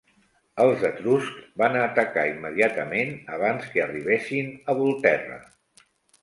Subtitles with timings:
[0.63, 5.39] Els etruscs van atacar immediatament, abans que arribessin a Volterra.